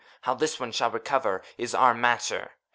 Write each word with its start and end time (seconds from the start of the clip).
How 0.21 0.33
this 0.33 0.59
one 0.59 0.71
shall 0.71 0.89
recover, 0.89 1.43
is 1.59 1.75
our 1.75 1.93
matter. 1.93 2.53